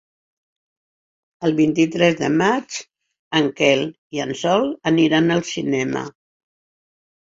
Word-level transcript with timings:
El 1.49 1.53
vint-i-tres 1.59 2.17
de 2.23 2.31
maig 2.41 2.79
en 3.43 3.53
Quel 3.63 3.87
i 4.17 4.27
en 4.29 4.37
Sol 4.43 4.69
aniran 4.97 5.35
al 5.41 5.49
cinema. 5.57 6.09